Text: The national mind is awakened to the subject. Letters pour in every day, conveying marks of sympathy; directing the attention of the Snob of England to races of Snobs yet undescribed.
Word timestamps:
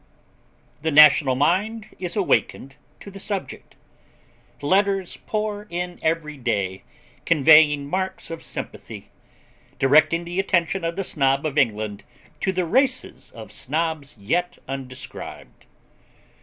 The 0.81 0.89
national 0.89 1.35
mind 1.35 1.95
is 1.99 2.15
awakened 2.15 2.77
to 3.01 3.11
the 3.11 3.19
subject. 3.19 3.75
Letters 4.59 5.15
pour 5.27 5.67
in 5.69 5.99
every 6.01 6.37
day, 6.37 6.81
conveying 7.23 7.87
marks 7.87 8.31
of 8.31 8.41
sympathy; 8.41 9.11
directing 9.77 10.25
the 10.25 10.39
attention 10.39 10.83
of 10.83 10.95
the 10.95 11.03
Snob 11.03 11.45
of 11.45 11.55
England 11.59 12.03
to 12.39 12.51
races 12.65 13.29
of 13.35 13.51
Snobs 13.51 14.17
yet 14.17 14.57
undescribed. 14.67 15.67